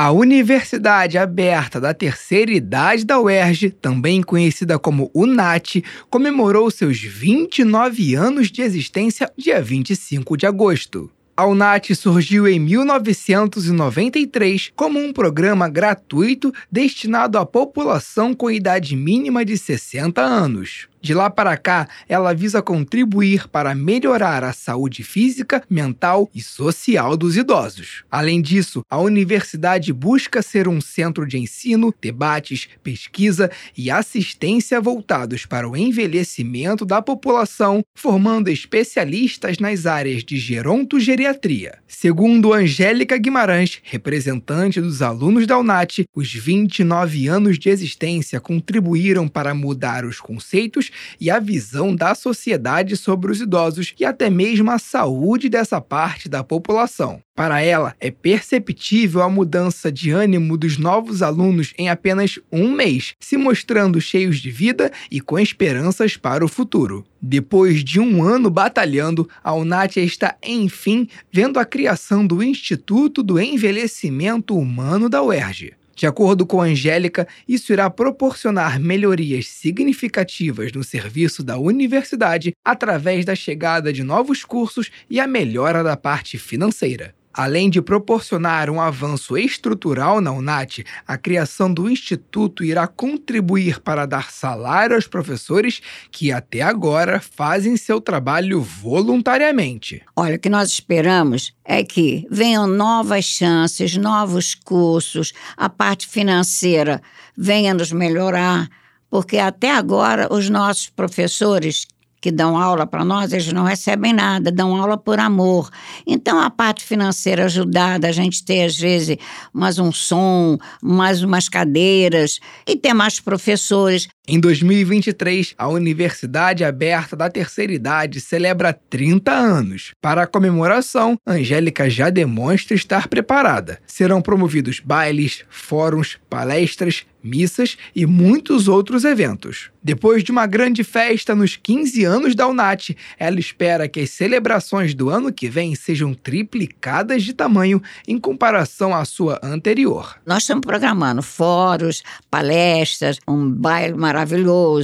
A 0.00 0.12
Universidade 0.12 1.18
Aberta 1.18 1.80
da 1.80 1.92
Terceira 1.92 2.52
Idade 2.52 3.04
da 3.04 3.18
UERJ, 3.18 3.70
também 3.70 4.22
conhecida 4.22 4.78
como 4.78 5.10
UNAT, 5.12 5.82
comemorou 6.08 6.70
seus 6.70 7.00
29 7.00 8.14
anos 8.14 8.48
de 8.48 8.62
existência 8.62 9.28
dia 9.36 9.60
25 9.60 10.36
de 10.36 10.46
agosto. 10.46 11.10
A 11.36 11.44
UNAT 11.46 11.96
surgiu 11.96 12.46
em 12.46 12.60
1993 12.60 14.70
como 14.76 15.00
um 15.00 15.12
programa 15.12 15.68
gratuito 15.68 16.54
destinado 16.70 17.36
à 17.36 17.44
população 17.44 18.34
com 18.34 18.48
idade 18.48 18.94
mínima 18.94 19.44
de 19.44 19.58
60 19.58 20.22
anos. 20.22 20.86
De 21.08 21.14
lá 21.14 21.30
para 21.30 21.56
cá, 21.56 21.88
ela 22.06 22.34
visa 22.34 22.60
contribuir 22.60 23.48
para 23.48 23.74
melhorar 23.74 24.44
a 24.44 24.52
saúde 24.52 25.02
física, 25.02 25.62
mental 25.70 26.28
e 26.34 26.42
social 26.42 27.16
dos 27.16 27.34
idosos. 27.34 28.04
Além 28.10 28.42
disso, 28.42 28.82
a 28.90 28.98
universidade 28.98 29.90
busca 29.90 30.42
ser 30.42 30.68
um 30.68 30.82
centro 30.82 31.26
de 31.26 31.38
ensino, 31.38 31.94
debates, 31.98 32.68
pesquisa 32.82 33.50
e 33.74 33.90
assistência 33.90 34.82
voltados 34.82 35.46
para 35.46 35.66
o 35.66 35.74
envelhecimento 35.74 36.84
da 36.84 37.00
população, 37.00 37.82
formando 37.94 38.48
especialistas 38.48 39.58
nas 39.58 39.86
áreas 39.86 40.22
de 40.22 40.36
gerontogeriatria. 40.36 41.78
Segundo 41.86 42.52
Angélica 42.52 43.16
Guimarães, 43.16 43.80
representante 43.82 44.78
dos 44.78 45.00
alunos 45.00 45.46
da 45.46 45.58
UNAT, 45.58 46.04
os 46.14 46.30
29 46.34 47.28
anos 47.28 47.58
de 47.58 47.70
existência 47.70 48.38
contribuíram 48.40 49.26
para 49.26 49.54
mudar 49.54 50.04
os 50.04 50.20
conceitos 50.20 50.90
e 51.20 51.30
a 51.30 51.38
visão 51.38 51.94
da 51.94 52.14
sociedade 52.14 52.96
sobre 52.96 53.30
os 53.30 53.40
idosos 53.40 53.94
e 53.98 54.04
até 54.04 54.28
mesmo 54.30 54.70
a 54.70 54.78
saúde 54.78 55.48
dessa 55.48 55.80
parte 55.80 56.28
da 56.28 56.44
população. 56.44 57.20
Para 57.38 57.62
ela, 57.62 57.94
é 58.00 58.10
perceptível 58.10 59.22
a 59.22 59.30
mudança 59.30 59.92
de 59.92 60.10
ânimo 60.10 60.56
dos 60.56 60.76
novos 60.76 61.22
alunos 61.22 61.72
em 61.78 61.88
apenas 61.88 62.38
um 62.50 62.72
mês, 62.72 63.14
se 63.20 63.36
mostrando 63.36 64.00
cheios 64.00 64.40
de 64.40 64.50
vida 64.50 64.90
e 65.08 65.20
com 65.20 65.38
esperanças 65.38 66.16
para 66.16 66.44
o 66.44 66.48
futuro. 66.48 67.06
Depois 67.22 67.84
de 67.84 68.00
um 68.00 68.24
ano 68.24 68.50
batalhando, 68.50 69.28
a 69.42 69.54
Unatia 69.54 70.02
está, 70.02 70.36
enfim, 70.44 71.08
vendo 71.32 71.60
a 71.60 71.64
criação 71.64 72.26
do 72.26 72.42
Instituto 72.42 73.22
do 73.22 73.40
Envelhecimento 73.40 74.58
Humano 74.58 75.08
da 75.08 75.22
UERJ. 75.22 75.74
De 75.98 76.06
acordo 76.06 76.46
com 76.46 76.62
a 76.62 76.66
Angélica, 76.66 77.26
isso 77.48 77.72
irá 77.72 77.90
proporcionar 77.90 78.78
melhorias 78.78 79.48
significativas 79.48 80.70
no 80.70 80.84
serviço 80.84 81.42
da 81.42 81.58
universidade 81.58 82.52
através 82.64 83.24
da 83.24 83.34
chegada 83.34 83.92
de 83.92 84.04
novos 84.04 84.44
cursos 84.44 84.92
e 85.10 85.18
a 85.18 85.26
melhora 85.26 85.82
da 85.82 85.96
parte 85.96 86.38
financeira. 86.38 87.17
Além 87.38 87.70
de 87.70 87.80
proporcionar 87.80 88.68
um 88.68 88.80
avanço 88.80 89.38
estrutural 89.38 90.20
na 90.20 90.32
UNAT, 90.32 90.84
a 91.06 91.16
criação 91.16 91.72
do 91.72 91.88
Instituto 91.88 92.64
irá 92.64 92.88
contribuir 92.88 93.78
para 93.78 94.06
dar 94.06 94.32
salário 94.32 94.96
aos 94.96 95.06
professores 95.06 95.80
que 96.10 96.32
até 96.32 96.62
agora 96.62 97.20
fazem 97.20 97.76
seu 97.76 98.00
trabalho 98.00 98.60
voluntariamente. 98.60 100.02
Olha, 100.16 100.34
o 100.34 100.38
que 100.40 100.48
nós 100.48 100.70
esperamos 100.70 101.54
é 101.64 101.84
que 101.84 102.26
venham 102.28 102.66
novas 102.66 103.24
chances, 103.24 103.96
novos 103.96 104.56
cursos, 104.56 105.32
a 105.56 105.68
parte 105.68 106.08
financeira 106.08 107.00
venha 107.36 107.72
nos 107.72 107.92
melhorar, 107.92 108.68
porque 109.08 109.38
até 109.38 109.72
agora 109.72 110.26
os 110.28 110.50
nossos 110.50 110.88
professores 110.90 111.86
que 112.20 112.30
dão 112.30 112.58
aula 112.58 112.86
para 112.86 113.04
nós, 113.04 113.32
eles 113.32 113.52
não 113.52 113.64
recebem 113.64 114.12
nada, 114.12 114.50
dão 114.50 114.76
aula 114.76 114.96
por 114.96 115.18
amor. 115.20 115.70
Então, 116.06 116.40
a 116.40 116.50
parte 116.50 116.84
financeira 116.84 117.44
ajudada, 117.44 118.08
a 118.08 118.12
gente 118.12 118.44
ter, 118.44 118.64
às 118.64 118.76
vezes, 118.76 119.16
mais 119.52 119.78
um 119.78 119.92
som, 119.92 120.58
mais 120.82 121.22
umas 121.22 121.48
cadeiras 121.48 122.38
e 122.66 122.76
ter 122.76 122.92
mais 122.94 123.20
professores. 123.20 124.08
Em 124.30 124.38
2023, 124.38 125.54
a 125.56 125.68
Universidade 125.68 126.62
Aberta 126.62 127.16
da 127.16 127.30
Terceira 127.30 127.72
Idade 127.72 128.20
celebra 128.20 128.74
30 128.74 129.32
anos. 129.32 129.94
Para 130.02 130.24
a 130.24 130.26
comemoração, 130.26 131.16
Angélica 131.26 131.88
já 131.88 132.10
demonstra 132.10 132.76
estar 132.76 133.08
preparada. 133.08 133.80
Serão 133.86 134.20
promovidos 134.20 134.80
bailes, 134.80 135.46
fóruns, 135.48 136.18
palestras, 136.28 137.06
missas 137.22 137.76
e 137.94 138.06
muitos 138.06 138.68
outros 138.68 139.04
eventos. 139.04 139.70
Depois 139.82 140.22
de 140.22 140.30
uma 140.30 140.46
grande 140.46 140.84
festa 140.84 141.34
nos 141.34 141.56
15 141.56 142.04
anos 142.04 142.34
da 142.34 142.46
UNAT, 142.46 142.96
ela 143.18 143.38
espera 143.38 143.88
que 143.88 144.00
as 144.00 144.10
celebrações 144.10 144.94
do 144.94 145.08
ano 145.08 145.32
que 145.32 145.48
vem 145.48 145.74
sejam 145.74 146.12
triplicadas 146.12 147.22
de 147.22 147.32
tamanho 147.32 147.82
em 148.06 148.18
comparação 148.18 148.94
à 148.94 149.04
sua 149.04 149.40
anterior. 149.42 150.16
Nós 150.26 150.42
estamos 150.42 150.66
programando 150.66 151.22
fóruns, 151.22 152.02
palestras, 152.30 153.18
um 153.26 153.48
baile 153.50 153.94
maravilhoso, 153.94 154.17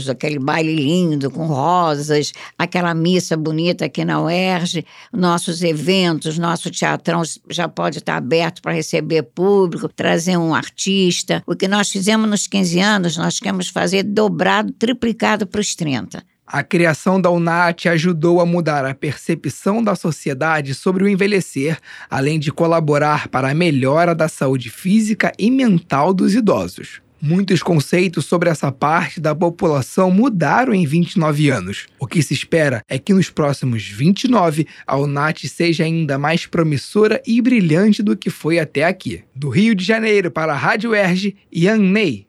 aquele 0.09 0.39
baile 0.39 0.75
lindo 0.75 1.31
com 1.31 1.47
rosas, 1.47 2.33
aquela 2.59 2.95
missa 2.95 3.37
bonita 3.37 3.85
aqui 3.87 4.05
na 4.05 4.23
UERJ, 4.23 4.85
nossos 5.13 5.63
eventos, 5.63 6.39
nosso 6.39 6.71
teatrão 6.71 7.23
já 7.51 7.69
pode 7.69 7.99
estar 7.99 8.17
aberto 8.17 8.63
para 8.63 8.73
receber 8.73 9.23
público, 9.23 9.89
trazer 9.89 10.37
um 10.37 10.55
artista. 10.55 11.43
O 11.47 11.55
que 11.55 11.69
nós 11.69 11.91
fizemos 11.91 12.29
nos 12.29 12.47
15 12.47 12.81
anos, 12.81 13.17
nós 13.17 13.39
queremos 13.39 13.69
fazer 13.69 14.03
dobrado, 14.03 14.73
triplicado 14.73 15.47
para 15.47 15.61
os 15.61 15.75
30. 15.75 16.23
A 16.47 16.63
criação 16.63 17.19
da 17.19 17.31
UNAT 17.31 17.89
ajudou 17.89 18.39
a 18.39 18.47
mudar 18.47 18.85
a 18.85 18.95
percepção 18.95 19.83
da 19.83 19.97
sociedade 19.97 20.75
sobre 20.75 21.03
o 21.03 21.09
envelhecer, 21.09 21.79
além 22.11 22.39
de 22.39 22.53
colaborar 22.53 23.29
para 23.29 23.51
a 23.51 23.55
melhora 23.55 24.15
da 24.15 24.29
saúde 24.29 24.69
física 24.69 25.33
e 25.39 25.51
mental 25.51 26.13
dos 26.13 26.35
idosos. 26.35 27.01
Muitos 27.21 27.63
conceitos 27.63 28.27
sobre 28.27 28.51
essa 28.51 28.71
parte 28.71 29.19
da 29.21 29.35
população 29.35 30.11
mudaram 30.11 30.75
em 30.75 30.87
29 30.87 31.49
anos. 31.51 31.87
O 31.99 32.07
que 32.07 32.23
se 32.23 32.35
espera 32.35 32.83
é 32.89 32.99
que 32.99 33.15
nos 33.15 33.31
próximos 33.31 33.83
29 33.83 34.67
a 34.87 34.97
UNAT 34.97 35.49
seja 35.49 35.85
ainda 35.85 36.19
mais 36.19 36.47
promissora 36.47 37.23
e 37.27 37.41
brilhante 37.41 38.03
do 38.03 38.17
que 38.17 38.29
foi 38.31 38.59
até 38.59 38.85
aqui. 38.85 39.23
Do 39.35 39.49
Rio 39.49 39.75
de 39.75 39.85
Janeiro 39.85 40.31
para 40.31 40.53
a 40.53 40.57
Rádio 40.57 40.95
Erge, 40.95 41.37
Ian 41.51 41.79
Ney. 41.79 42.27